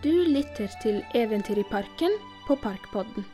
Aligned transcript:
Du 0.00 0.08
lytter 0.08 0.70
til 0.80 1.02
Eventyr 1.14 1.58
i 1.60 1.64
parken 1.68 2.14
på 2.46 2.54
Parkpodden. 2.56 3.26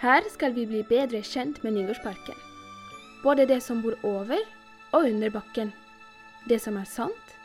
Her 0.00 0.24
skal 0.32 0.54
vi 0.56 0.64
bli 0.64 0.80
bedre 0.88 1.20
kjent 1.20 1.60
med 1.60 1.74
Nygårdsparken. 1.76 2.38
Både 3.20 3.44
det 3.44 3.58
som 3.60 3.82
bor 3.84 3.98
over 4.08 4.40
og 4.96 5.04
under 5.10 5.28
bakken. 5.36 5.74
Det 6.48 6.62
som 6.64 6.80
er 6.80 6.88
sant, 6.88 7.36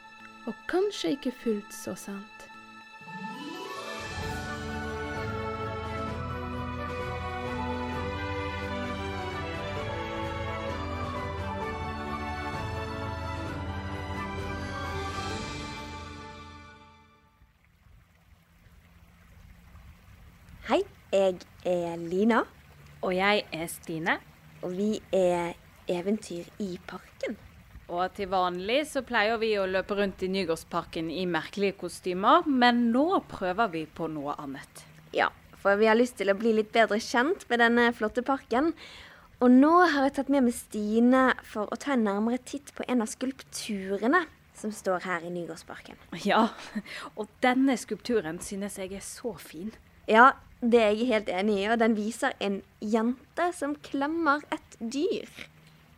og 0.48 0.56
kanskje 0.72 1.18
ikke 1.18 1.36
fullt 1.44 1.76
så 1.76 1.98
sant. 2.00 2.35
Hei, 20.66 20.82
jeg 21.14 21.38
er 21.66 21.98
Lina, 22.02 22.44
Og 23.02 23.14
jeg 23.16 23.44
er 23.54 23.68
Stine. 23.68 24.18
og 24.64 24.72
vi 24.74 25.00
er 25.14 25.54
Eventyr 25.88 26.48
i 26.60 26.80
parken. 26.88 27.36
Og 27.88 28.14
til 28.18 28.28
vanlig 28.32 28.88
så 28.90 29.04
pleier 29.06 29.38
vi 29.38 29.52
å 29.60 29.68
løpe 29.70 29.94
rundt 29.94 30.24
i 30.26 30.28
Nygårdsparken 30.34 31.12
i 31.12 31.28
merkelige 31.30 31.78
kostymer, 31.78 32.48
men 32.48 32.92
nå 32.92 33.22
prøver 33.30 33.70
vi 33.70 33.86
på 33.86 34.08
noe 34.10 34.34
annet. 34.42 34.86
Ja, 35.14 35.30
for 35.62 35.78
vi 35.78 35.86
har 35.86 35.96
lyst 35.96 36.18
til 36.18 36.34
å 36.34 36.38
bli 36.38 36.56
litt 36.58 36.72
bedre 36.74 36.98
kjent 36.98 37.46
med 37.50 37.62
denne 37.62 37.92
flotte 37.94 38.24
parken. 38.26 38.74
Og 39.40 39.52
nå 39.52 39.86
har 39.86 40.08
jeg 40.08 40.16
tatt 40.18 40.30
med 40.34 40.48
meg 40.48 40.58
Stine 40.58 41.36
for 41.44 41.70
å 41.70 41.78
ta 41.78 41.94
en 41.94 42.08
nærmere 42.08 42.42
titt 42.42 42.74
på 42.74 42.84
en 42.88 43.06
av 43.06 43.12
skulpturene 43.12 44.24
som 44.56 44.72
står 44.74 45.06
her 45.06 45.22
i 45.28 45.30
Nygårdsparken. 45.30 46.00
Ja, 46.26 46.48
og 47.16 47.30
denne 47.46 47.78
skulpturen 47.78 48.40
synes 48.42 48.80
jeg 48.82 48.96
er 48.98 49.06
så 49.06 49.36
fin. 49.38 49.76
Ja, 50.10 50.32
det 50.72 50.82
er 50.82 50.94
jeg 50.94 51.10
helt 51.12 51.30
enig 51.30 51.60
i, 51.62 51.68
og 51.72 51.80
den 51.82 51.96
viser 51.98 52.36
en 52.44 52.60
jente 52.82 53.50
som 53.58 53.76
klemmer 53.86 54.44
et 54.54 54.78
dyr. 54.80 55.30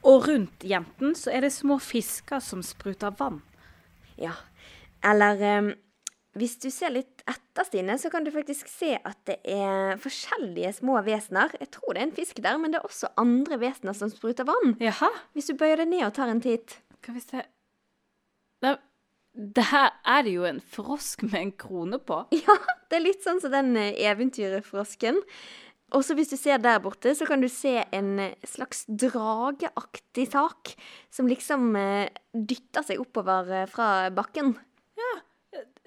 Og 0.08 0.28
rundt 0.28 0.64
jenten 0.68 1.16
så 1.18 1.34
er 1.34 1.44
det 1.46 1.54
små 1.56 1.80
fisker 1.84 2.42
som 2.44 2.64
spruter 2.64 3.16
vann. 3.20 3.42
Ja, 4.18 4.34
eller 5.06 5.44
eh, 5.44 5.74
hvis 6.38 6.58
du 6.62 6.70
ser 6.74 6.94
litt 6.94 7.24
etter, 7.28 7.66
Stine, 7.66 7.96
så 7.98 8.12
kan 8.14 8.26
du 8.26 8.30
faktisk 8.34 8.70
se 8.70 8.94
at 8.98 9.18
det 9.26 9.40
er 9.50 9.98
forskjellige 10.02 10.76
små 10.78 11.00
vesener. 11.06 11.54
Jeg 11.58 11.72
tror 11.74 11.96
det 11.96 12.02
er 12.02 12.08
en 12.08 12.18
fisk 12.18 12.42
der, 12.46 12.60
men 12.62 12.74
det 12.74 12.80
er 12.80 12.86
også 12.86 13.10
andre 13.18 13.58
vesener 13.62 13.98
som 13.98 14.12
spruter 14.14 14.46
vann. 14.48 14.76
Jaha, 14.84 15.10
Hvis 15.34 15.50
du 15.50 15.58
bøyer 15.58 15.82
deg 15.82 15.90
ned 15.90 16.06
og 16.06 16.14
tar 16.14 16.30
en 16.30 16.44
titt. 16.44 16.78
skal 17.02 17.18
vi 17.18 17.24
se 17.24 17.44
Nei, 18.66 18.74
det 19.38 19.68
her 19.70 19.92
er 20.02 20.24
det 20.26 20.34
jo 20.34 20.46
en 20.50 20.60
frosk 20.74 21.22
med 21.28 21.40
en 21.40 21.54
krone 21.62 22.00
på. 22.02 22.24
Ja, 22.48 22.58
det 22.90 22.98
er 22.98 23.06
litt 23.06 23.24
sånn 23.26 23.42
som 23.44 23.54
den 23.54 23.76
eh, 23.78 23.94
eventyrfrosken. 24.10 25.22
Og 25.96 26.04
så 26.04 26.18
hvis 26.18 26.32
du 26.34 26.36
ser 26.40 26.60
der 26.60 26.82
borte, 26.84 27.14
så 27.16 27.28
kan 27.30 27.44
du 27.44 27.48
se 27.52 27.78
en 27.96 28.18
eh, 28.24 28.48
slags 28.48 28.84
drageaktig 28.90 30.28
sak 30.34 30.74
som 31.14 31.30
liksom 31.30 31.70
eh, 31.80 32.10
dytter 32.34 32.88
seg 32.88 33.04
oppover 33.04 33.70
fra 33.72 34.10
bakken. 34.16 34.56
Ja. 34.98 35.14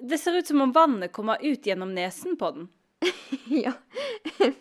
Det 0.00 0.16
ser 0.20 0.38
ut 0.38 0.48
som 0.48 0.62
om 0.64 0.72
vannet 0.72 1.12
kommer 1.12 1.42
ut 1.42 1.66
gjennom 1.66 1.92
nesen 1.96 2.38
på 2.40 2.54
den. 2.54 2.70
ja. 3.66 3.74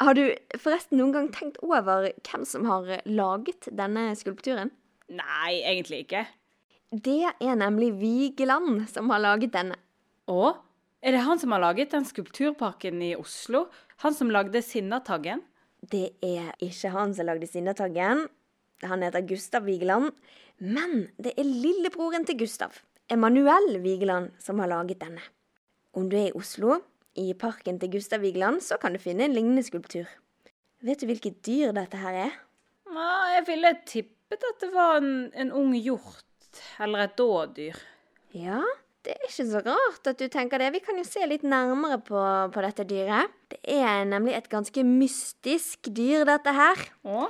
Har 0.00 0.16
du 0.16 0.30
forresten 0.56 0.96
noen 0.96 1.12
gang 1.12 1.26
tenkt 1.34 1.58
over 1.60 2.06
hvem 2.08 2.46
som 2.48 2.64
har 2.64 2.86
laget 3.04 3.68
denne 3.76 4.14
skulpturen? 4.16 4.70
Nei, 5.12 5.58
egentlig 5.60 6.06
ikke. 6.06 6.22
Det 6.90 7.22
er 7.38 7.54
nemlig 7.54 7.92
Vigeland 8.00 8.88
som 8.90 9.12
har 9.14 9.22
laget 9.22 9.52
denne. 9.54 9.76
Og 10.26 10.58
er 10.98 11.14
det 11.14 11.22
han 11.22 11.38
som 11.38 11.52
har 11.54 11.62
laget 11.62 11.92
den 11.94 12.02
skulpturparken 12.02 12.98
i 13.06 13.12
Oslo? 13.14 13.68
Han 14.02 14.14
som 14.14 14.32
lagde 14.34 14.58
Sinnataggen? 14.58 15.44
Det 15.86 16.18
er 16.18 16.50
ikke 16.58 16.90
han 16.90 17.14
som 17.14 17.28
lagde 17.28 17.46
Sinnataggen. 17.46 18.24
Han 18.82 19.04
heter 19.06 19.22
Gustav 19.22 19.68
Vigeland. 19.68 20.10
Men 20.58 21.06
det 21.22 21.36
er 21.38 21.46
lillebroren 21.46 22.26
til 22.26 22.40
Gustav, 22.42 22.74
Emanuel 23.08 23.78
Vigeland, 23.84 24.32
som 24.42 24.58
har 24.58 24.68
laget 24.68 24.98
denne. 25.00 25.22
Om 25.94 26.10
du 26.10 26.16
er 26.18 26.32
i 26.32 26.34
Oslo, 26.34 26.80
i 27.14 27.30
parken 27.38 27.78
til 27.78 27.92
Gustav 27.92 28.20
Vigeland, 28.20 28.60
så 28.66 28.80
kan 28.82 28.92
du 28.92 28.98
finne 28.98 29.28
en 29.28 29.36
lignende 29.36 29.62
skulptur. 29.62 30.10
Vet 30.82 31.00
du 31.00 31.06
hvilket 31.06 31.38
dyr 31.46 31.70
dette 31.76 32.02
her 32.02 32.18
er? 32.26 32.34
Ja, 32.90 33.14
jeg 33.36 33.46
ville 33.46 33.72
tippet 33.86 34.42
at 34.50 34.60
det 34.60 34.72
var 34.74 34.98
en, 34.98 35.30
en 35.38 35.54
ung 35.54 35.72
hjort 35.78 36.26
eller 36.82 37.06
et 37.06 37.18
dådyr. 37.18 37.76
Ja, 38.36 38.62
det 39.04 39.14
er 39.14 39.28
ikke 39.28 39.46
så 39.48 39.60
rart 39.64 40.08
at 40.10 40.18
du 40.20 40.26
tenker 40.28 40.60
det. 40.60 40.72
Vi 40.74 40.82
kan 40.84 40.98
jo 41.00 41.04
se 41.08 41.24
litt 41.28 41.44
nærmere 41.46 42.00
på, 42.04 42.22
på 42.52 42.64
dette 42.64 42.84
dyret. 42.88 43.32
Det 43.52 43.60
er 43.64 44.04
nemlig 44.08 44.34
et 44.36 44.50
ganske 44.52 44.84
mystisk 44.86 45.88
dyr, 45.96 46.26
dette 46.28 46.54
her. 46.54 46.82
Å? 47.08 47.28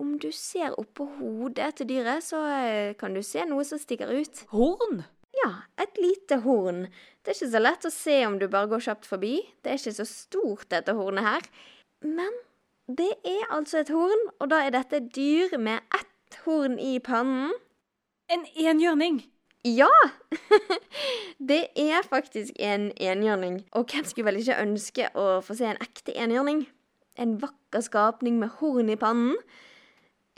Om 0.00 0.14
du 0.22 0.30
ser 0.32 0.76
oppå 0.80 1.08
hodet 1.18 1.74
til 1.80 1.90
dyret, 1.90 2.24
så 2.24 2.40
eh, 2.62 2.92
kan 3.00 3.16
du 3.16 3.24
se 3.26 3.42
noe 3.48 3.66
som 3.68 3.80
stikker 3.80 4.12
ut. 4.14 4.44
Horn? 4.54 5.02
Ja, 5.42 5.50
et 5.82 5.98
lite 6.00 6.40
horn. 6.44 6.86
Det 7.20 7.32
er 7.32 7.38
ikke 7.38 7.52
så 7.52 7.62
lett 7.62 7.86
å 7.86 7.92
se 7.94 8.16
om 8.26 8.38
du 8.40 8.46
bare 8.50 8.70
går 8.70 8.86
kjapt 8.86 9.10
forbi. 9.10 9.34
Det 9.60 9.72
er 9.72 9.82
ikke 9.82 9.98
så 9.98 10.06
stort, 10.08 10.68
dette 10.72 10.94
hornet 10.96 11.26
her. 11.26 11.50
Men 12.06 12.38
det 12.90 13.12
er 13.28 13.44
altså 13.52 13.82
et 13.82 13.92
horn, 13.94 14.24
og 14.38 14.50
da 14.50 14.62
er 14.64 14.74
dette 14.74 14.98
et 14.98 15.10
dyr 15.14 15.58
med 15.60 15.84
ett 15.98 16.40
horn 16.46 16.78
i 16.80 16.96
pannen. 17.04 17.52
En 18.30 18.44
enhjørning? 18.54 19.24
Ja! 19.66 19.90
det 21.50 21.64
er 21.74 22.06
faktisk 22.06 22.54
en 22.62 22.92
enhjørning. 22.94 23.64
Og 23.74 23.90
hvem 23.90 24.06
skulle 24.06 24.28
vel 24.28 24.38
ikke 24.38 24.60
ønske 24.62 25.08
å 25.18 25.40
få 25.42 25.56
se 25.58 25.66
en 25.66 25.80
ekte 25.82 26.14
enhjørning? 26.14 26.62
En 27.18 27.34
vakker 27.42 27.82
skapning 27.82 28.38
med 28.38 28.52
horn 28.60 28.92
i 28.92 28.96
pannen. 29.00 29.34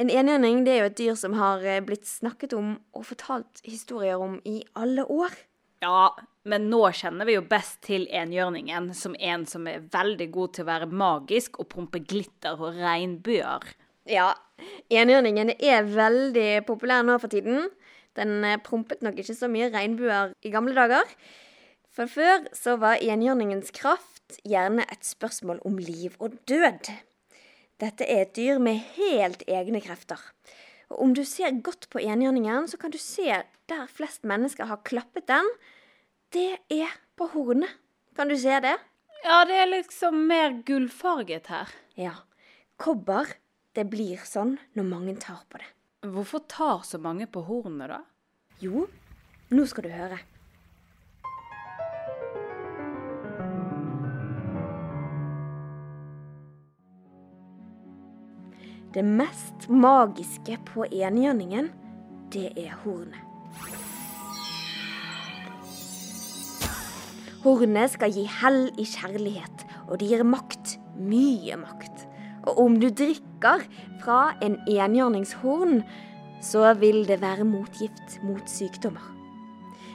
En 0.00 0.08
enhjørning 0.08 0.64
er 0.64 0.80
jo 0.80 0.88
et 0.88 0.97
dyr 1.03 1.19
som 1.20 1.36
har 1.36 1.60
eh, 1.69 1.82
blitt 1.84 2.08
snakket 2.08 2.56
om 2.56 2.78
og 2.97 3.04
fortalt 3.10 3.60
historier 3.69 4.16
om 4.16 4.38
i 4.48 4.62
alle 4.72 5.04
år. 5.04 5.36
Ja, 5.84 6.14
men 6.48 6.70
nå 6.72 6.80
kjenner 6.97 7.28
vi 7.28 7.36
jo 7.36 7.44
best 7.44 7.82
til 7.84 8.09
enhjørningen 8.09 8.88
som 8.97 9.12
en 9.20 9.44
som 9.50 9.69
er 9.69 9.84
veldig 9.92 10.30
god 10.32 10.56
til 10.56 10.64
å 10.64 10.70
være 10.72 10.88
magisk 10.88 11.60
og 11.60 11.69
pumpe 11.76 12.00
glitter 12.00 12.56
og 12.56 12.80
regnbuer. 12.80 13.69
Ja, 14.09 14.32
enhjørningen 14.91 15.53
er 15.60 15.86
veldig 15.86 16.64
populær 16.66 17.04
nå 17.06 17.20
for 17.22 17.30
tiden. 17.30 17.69
Den 18.18 18.44
eh, 18.44 18.60
prompet 18.62 19.02
nok 19.04 19.18
ikke 19.20 19.36
så 19.36 19.48
mye 19.50 19.70
regnbuer 19.72 20.34
i 20.42 20.52
gamle 20.52 20.74
dager. 20.76 21.08
For 21.92 22.08
før 22.08 22.46
så 22.56 22.78
var 22.80 23.02
enhjørningens 23.04 23.72
kraft 23.76 24.38
gjerne 24.48 24.86
et 24.88 25.04
spørsmål 25.04 25.60
om 25.68 25.76
liv 25.80 26.14
og 26.18 26.38
død. 26.48 26.92
Dette 27.82 28.06
er 28.06 28.24
et 28.24 28.36
dyr 28.36 28.60
med 28.62 28.80
helt 28.96 29.42
egne 29.50 29.82
krefter. 29.84 30.20
Og 30.92 31.02
om 31.04 31.12
du 31.16 31.24
ser 31.28 31.54
godt 31.64 31.88
på 31.92 32.00
enhjørningen, 32.00 32.68
så 32.68 32.78
kan 32.80 32.92
du 32.92 32.98
se 33.00 33.42
der 33.68 33.84
flest 33.88 34.24
mennesker 34.28 34.68
har 34.68 34.82
klappet 34.84 35.28
den. 35.28 35.48
Det 36.32 36.60
er 36.72 36.92
på 37.16 37.28
hornet. 37.32 37.72
Kan 38.16 38.28
du 38.28 38.36
se 38.36 38.60
det? 38.60 38.76
Ja, 39.24 39.42
det 39.48 39.56
er 39.56 39.70
liksom 39.70 40.26
mer 40.28 40.58
gullfarget 40.66 41.48
her. 41.52 41.70
Ja. 41.96 42.14
Kobber, 42.76 43.28
det 43.76 43.86
blir 43.92 44.20
sånn 44.26 44.56
når 44.76 44.88
mange 44.88 45.14
tar 45.20 45.44
på 45.48 45.60
det. 45.60 45.68
Hvorfor 46.02 46.40
tar 46.48 46.80
så 46.82 46.98
mange 46.98 47.28
på 47.30 47.40
hornet, 47.46 47.86
da? 47.86 48.00
Jo, 48.58 48.88
nå 49.54 49.66
skal 49.70 49.84
du 49.86 49.92
høre. 49.94 50.16
Det 58.92 59.04
mest 59.06 59.68
magiske 59.70 60.58
på 60.72 60.88
enhjørningen, 60.91 61.71
det 62.34 62.50
er 62.59 62.74
hornet. 62.82 63.22
Hornet 67.47 67.94
skal 67.94 68.10
gi 68.10 68.27
hell 68.41 68.65
i 68.74 68.91
kjærlighet, 68.91 69.68
og 69.86 70.03
det 70.03 70.10
gir 70.10 70.27
makt, 70.27 70.80
mye 70.98 71.62
makt. 71.62 72.09
Og 72.47 72.59
om 72.59 72.78
du 72.80 72.89
drikker 72.91 73.66
fra 74.03 74.34
en 74.42 74.59
enhjørningshorn, 74.66 75.83
så 76.42 76.72
vil 76.74 77.04
det 77.06 77.21
være 77.22 77.47
motgift 77.47 78.18
mot 78.27 78.42
sykdommer. 78.50 79.04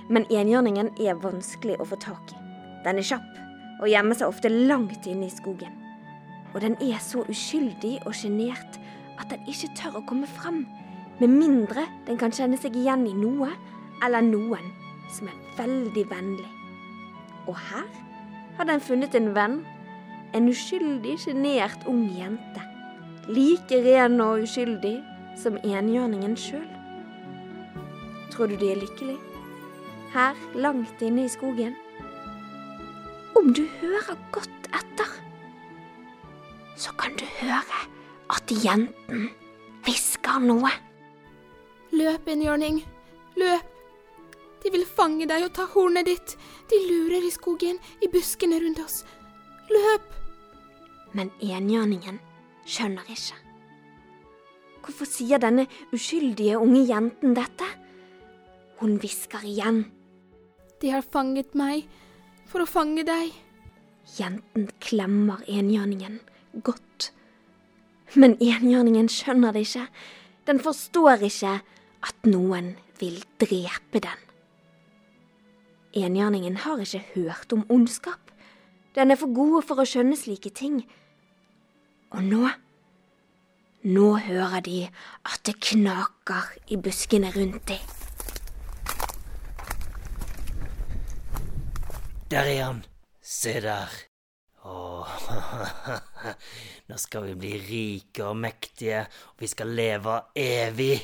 Men 0.10 0.28
enhjørningen 0.32 0.94
er 1.04 1.20
vanskelig 1.20 1.76
å 1.82 1.88
få 1.90 2.00
tak 2.00 2.32
i. 2.32 2.40
Den 2.86 3.02
er 3.02 3.08
kjapp 3.10 3.82
og 3.82 3.90
gjemmer 3.92 4.18
seg 4.18 4.32
ofte 4.32 4.52
langt 4.52 5.06
inne 5.10 5.28
i 5.28 5.34
skogen. 5.34 5.74
Og 6.56 6.62
den 6.64 6.78
er 6.82 7.02
så 7.04 7.26
uskyldig 7.28 7.98
og 8.08 8.16
sjenert 8.16 8.80
at 9.20 9.28
den 9.34 9.44
ikke 9.50 9.74
tør 9.78 10.00
å 10.00 10.06
komme 10.08 10.30
frem, 10.30 10.64
med 11.20 11.34
mindre 11.34 11.84
den 12.08 12.20
kan 12.22 12.34
kjenne 12.34 12.60
seg 12.62 12.76
igjen 12.78 13.08
i 13.10 13.16
noe 13.18 13.50
eller 14.06 14.24
noen 14.24 14.72
som 15.12 15.30
er 15.32 15.40
veldig 15.58 16.04
vennlig. 16.12 16.50
Og 17.50 17.58
her 17.70 17.88
har 18.58 18.70
den 18.70 18.84
funnet 18.84 19.16
en 19.18 19.32
venn, 19.36 19.60
en 20.38 20.52
uskyldig, 20.52 21.18
sjenert 21.26 21.88
ung 21.90 22.06
jente. 22.16 22.64
Like 23.28 23.82
ren 23.84 24.22
og 24.24 24.46
uskyldig 24.46 25.00
som 25.38 25.58
enhjørningen 25.64 26.38
sjøl. 26.40 26.68
Tror 28.32 28.48
du 28.48 28.56
de 28.62 28.72
er 28.72 28.80
lykkelig? 28.80 29.18
her 30.14 30.36
langt 30.56 31.02
inne 31.02 31.26
i 31.26 31.32
skogen. 31.32 31.76
Om 33.38 33.54
du 33.54 33.66
hører 33.82 34.18
godt 34.32 34.70
etter, 34.74 35.10
så 36.78 36.94
kan 36.98 37.16
du 37.20 37.26
høre 37.40 37.82
at 38.34 38.54
jenten 38.64 39.30
hvisker 39.86 40.42
noe. 40.44 40.72
Løp, 41.94 42.28
enhjørning. 42.28 42.82
Løp. 43.38 43.74
De 44.64 44.72
vil 44.74 44.86
fange 44.90 45.28
deg 45.30 45.46
og 45.46 45.54
ta 45.56 45.68
hornet 45.72 46.10
ditt. 46.10 46.34
De 46.70 46.80
lurer 46.90 47.24
i 47.24 47.32
skogen, 47.32 47.78
i 48.02 48.10
buskene 48.12 48.60
rundt 48.64 48.82
oss. 48.84 49.04
Løp! 49.72 50.27
Men 51.18 51.32
enhjørningen 51.42 52.20
skjønner 52.70 53.08
ikke. 53.10 53.38
Hvorfor 54.86 55.10
sier 55.10 55.42
denne 55.42 55.66
uskyldige 55.96 56.60
unge 56.62 56.84
jenten 56.88 57.34
dette? 57.36 57.66
Hun 58.78 59.00
hvisker 59.02 59.44
igjen. 59.44 59.88
De 60.82 60.94
har 60.94 61.02
fanget 61.02 61.56
meg 61.58 61.88
for 62.48 62.62
å 62.62 62.70
fange 62.70 63.04
deg. 63.08 63.34
Jenten 64.16 64.70
klemmer 64.84 65.42
enhjørningen 65.50 66.20
godt. 66.64 67.10
Men 68.16 68.38
enhjørningen 68.38 69.10
skjønner 69.12 69.58
det 69.58 69.66
ikke. 69.66 69.88
Den 70.48 70.62
forstår 70.64 71.26
ikke 71.28 71.58
at 72.08 72.30
noen 72.30 72.76
vil 73.02 73.18
drepe 73.42 74.00
den. 74.06 74.22
Enhjørningen 75.98 76.62
har 76.64 76.80
ikke 76.86 77.04
hørt 77.16 77.58
om 77.58 77.66
ondskap. 77.74 78.32
Den 78.96 79.12
er 79.12 79.20
for 79.20 79.34
god 79.34 79.66
for 79.68 79.82
å 79.82 79.88
skjønne 79.88 80.16
slike 80.18 80.54
ting. 80.56 80.86
Og 82.12 82.24
nå 82.24 82.48
Nå 83.88 84.08
hører 84.20 84.60
de 84.66 84.80
at 85.30 85.44
det 85.48 85.54
knaker 85.64 86.50
i 86.68 86.76
buskene 86.76 87.30
rundt 87.32 87.70
dem. 87.70 87.94
Der 92.32 92.50
er 92.52 92.64
han. 92.66 92.82
Se 93.22 93.54
der. 93.62 93.94
Åh, 94.68 95.08
nå 96.90 96.98
skal 97.00 97.30
vi 97.30 97.36
bli 97.40 97.54
rike 97.70 98.26
og 98.28 98.36
mektige, 98.36 99.06
og 99.32 99.40
vi 99.40 99.48
skal 99.48 99.72
leve 99.72 100.18
evig. 100.36 100.98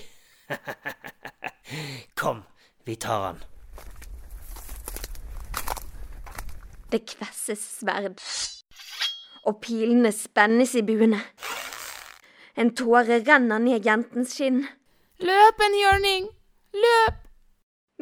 Kom, 2.19 2.43
vi 2.83 2.95
tar 2.95 3.29
han. 3.29 3.43
Det 6.91 7.05
kvesses 7.15 7.63
sverd, 7.79 8.19
og 9.47 9.59
pilene 9.63 10.11
spennes 10.15 10.75
i 10.79 10.85
buene. 10.85 11.19
En 12.55 12.71
tåre 12.77 13.19
renner 13.25 13.59
ned 13.59 13.85
jentens 13.85 14.37
skinn, 14.37 14.63
Løp, 15.23 15.61
enhjørning! 15.61 16.31
Løp! 16.73 17.23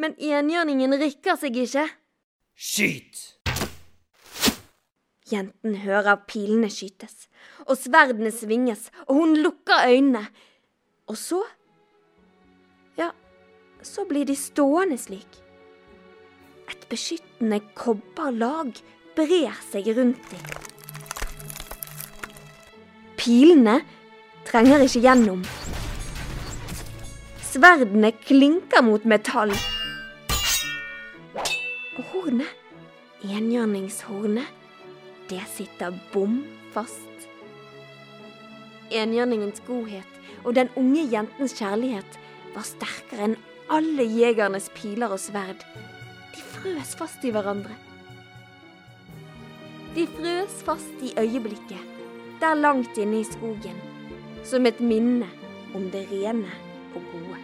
men 0.01 0.15
enhjørningen 0.17 0.95
rikker 0.97 1.37
seg 1.39 1.57
ikke. 1.63 1.85
Skyt! 2.55 3.19
Jenten 5.31 5.77
hører 5.85 6.23
pilene 6.27 6.67
skytes, 6.71 7.27
og 7.63 7.77
sverdene 7.79 8.33
svinges, 8.35 8.89
og 9.07 9.21
hun 9.21 9.37
lukker 9.39 9.87
øynene. 9.87 10.25
Og 11.07 11.17
så 11.17 11.43
Ja, 12.97 13.11
så 13.81 14.03
blir 14.05 14.25
de 14.27 14.35
stående 14.35 14.97
slik. 14.99 15.39
Et 16.69 16.83
beskyttende 16.89 17.61
kobberlag 17.75 18.75
brer 19.15 19.55
seg 19.71 19.87
rundt 19.97 20.27
dem. 20.31 20.80
Pilene 23.21 23.75
trenger 24.47 24.81
ikke 24.81 25.03
gjennom. 25.03 25.43
Sverdene 27.45 28.09
klinker 28.25 28.81
mot 28.81 29.03
metall. 29.05 29.53
Og 31.99 32.01
hornet, 32.15 32.49
enhjørningshornet, 33.21 34.49
det 35.29 35.43
sitter 35.53 35.93
bom 36.15 36.39
fast. 36.73 37.27
Enhjørningens 38.89 39.61
godhet 39.69 40.17
og 40.41 40.57
den 40.57 40.73
unge 40.79 41.05
jentens 41.13 41.53
kjærlighet 41.61 42.17
var 42.55 42.65
sterkere 42.65 43.29
enn 43.29 43.37
alle 43.69 44.07
jegernes 44.17 44.71
piler 44.73 45.13
og 45.13 45.21
sverd. 45.21 45.61
De 46.33 46.41
frøs 46.57 46.97
fast 46.97 47.21
i 47.21 47.37
hverandre. 47.37 47.77
De 49.93 50.09
frøs 50.17 50.61
fast 50.65 51.05
i 51.05 51.13
øyeblikket, 51.21 51.90
der 52.41 52.57
langt 52.57 52.97
inne 52.97 53.21
i 53.21 53.27
skogen, 53.27 53.77
som 54.43 54.65
et 54.65 54.79
minne 54.81 55.29
om 55.77 55.87
det 55.93 56.07
rene 56.11 56.49
og 56.95 57.05
gode. 57.13 57.37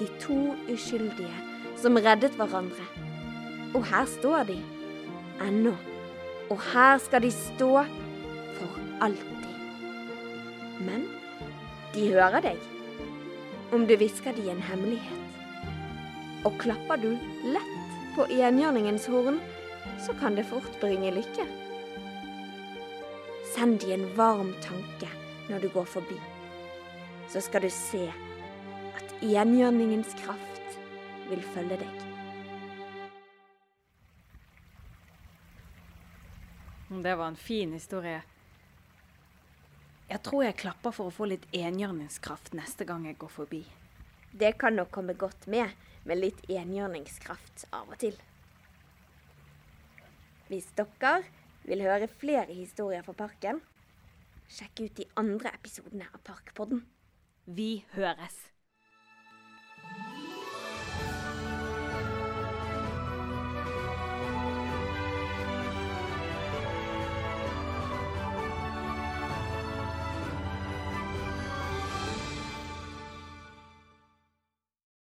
De 0.00 0.08
to 0.20 0.38
uskyldige 0.72 1.52
som 1.78 1.98
reddet 1.98 2.34
hverandre. 2.38 2.86
Og 3.74 3.86
her 3.86 4.06
står 4.06 4.42
de, 4.50 4.58
ennå. 5.46 5.74
Og 6.50 6.60
her 6.72 6.98
skal 6.98 7.22
de 7.22 7.30
stå 7.30 7.70
for 8.58 8.82
alltid. 9.00 9.30
Men 10.82 11.06
de 11.94 12.10
hører 12.12 12.42
deg, 12.44 12.58
om 13.72 13.86
du 13.86 13.96
hvisker 13.96 14.34
de 14.36 14.50
en 14.50 14.62
hemmelighet. 14.66 15.18
Og 16.44 16.58
klapper 16.58 16.98
du 16.98 17.10
lett 17.46 17.98
på 18.16 18.26
enhjørningens 18.26 19.06
horn, 19.06 19.38
så 20.02 20.14
kan 20.18 20.36
det 20.36 20.48
fort 20.50 20.80
bringe 20.82 21.14
lykke. 21.14 21.61
Send 23.62 23.80
de 23.80 23.92
en 23.92 24.14
varm 24.14 24.54
tanke 24.62 25.06
når 25.48 25.60
du 25.60 25.68
går 25.70 25.84
forbi, 25.86 26.16
så 27.30 27.38
skal 27.40 27.62
du 27.62 27.68
se 27.70 28.08
at 28.98 29.12
engjørningens 29.22 30.16
kraft 30.18 30.72
vil 31.28 31.44
følge 31.54 31.76
deg. 31.78 32.00
Det 37.04 37.12
var 37.20 37.28
en 37.28 37.38
fin 37.38 37.76
historie. 37.76 38.24
Jeg 40.10 40.18
tror 40.26 40.42
jeg 40.42 40.58
klapper 40.64 40.96
for 40.96 41.12
å 41.12 41.14
få 41.14 41.28
litt 41.30 41.46
enhjørningskraft 41.54 42.56
neste 42.58 42.82
gang 42.88 43.06
jeg 43.06 43.20
går 43.20 43.30
forbi. 43.30 43.60
Det 44.32 44.56
kan 44.58 44.74
nok 44.74 44.90
komme 44.96 45.14
godt 45.14 45.46
med, 45.46 45.70
med 46.02 46.18
litt 46.18 46.42
enhjørningskraft 46.50 47.68
av 47.70 47.94
og 47.94 48.02
til. 48.02 48.18
Hvis 50.50 50.66
dere 50.74 51.14
vil 51.64 51.84
høre 51.84 52.08
flere 52.10 52.50
historier 52.52 53.04
fra 53.06 53.14
parken, 53.24 53.60
sjekk 54.50 54.84
ut 54.84 54.96
de 54.98 55.08
andre 55.20 55.54
episodene 55.56 56.08
av 56.12 56.20
Parkpodden. 56.26 56.84
Vi 57.46 57.84
høres. 57.96 58.51